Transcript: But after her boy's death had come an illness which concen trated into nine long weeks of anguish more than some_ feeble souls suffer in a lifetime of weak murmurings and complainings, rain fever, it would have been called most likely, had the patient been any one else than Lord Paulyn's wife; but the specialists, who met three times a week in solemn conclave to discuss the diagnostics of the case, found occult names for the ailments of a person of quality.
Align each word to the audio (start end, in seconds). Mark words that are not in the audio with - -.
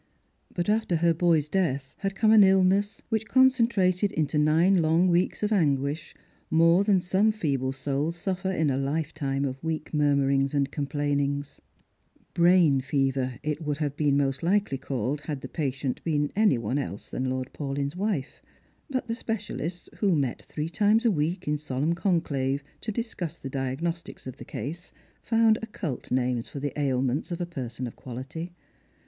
But 0.55 0.67
after 0.67 0.95
her 0.95 1.13
boy's 1.13 1.47
death 1.47 1.93
had 1.99 2.15
come 2.15 2.31
an 2.31 2.43
illness 2.43 3.03
which 3.09 3.27
concen 3.27 3.67
trated 3.69 4.11
into 4.11 4.39
nine 4.39 4.81
long 4.81 5.07
weeks 5.09 5.43
of 5.43 5.51
anguish 5.51 6.15
more 6.49 6.83
than 6.83 7.01
some_ 7.01 7.31
feeble 7.31 7.71
souls 7.71 8.15
suffer 8.15 8.49
in 8.49 8.71
a 8.71 8.77
lifetime 8.79 9.45
of 9.45 9.63
weak 9.63 9.93
murmurings 9.93 10.55
and 10.55 10.71
complainings, 10.71 11.61
rain 12.35 12.81
fever, 12.81 13.35
it 13.43 13.61
would 13.61 13.77
have 13.77 13.95
been 13.95 14.17
called 14.17 14.27
most 14.41 14.41
likely, 14.41 14.79
had 15.25 15.41
the 15.41 15.47
patient 15.47 16.03
been 16.03 16.31
any 16.35 16.57
one 16.57 16.79
else 16.79 17.11
than 17.11 17.29
Lord 17.29 17.53
Paulyn's 17.53 17.95
wife; 17.95 18.41
but 18.89 19.05
the 19.05 19.13
specialists, 19.13 19.87
who 19.99 20.15
met 20.15 20.41
three 20.41 20.69
times 20.69 21.05
a 21.05 21.11
week 21.11 21.47
in 21.47 21.59
solemn 21.59 21.93
conclave 21.93 22.63
to 22.79 22.91
discuss 22.91 23.37
the 23.37 23.51
diagnostics 23.51 24.25
of 24.25 24.37
the 24.37 24.45
case, 24.45 24.93
found 25.21 25.59
occult 25.61 26.09
names 26.09 26.49
for 26.49 26.59
the 26.59 26.73
ailments 26.79 27.31
of 27.31 27.39
a 27.39 27.45
person 27.45 27.85
of 27.85 27.95
quality. 27.95 28.51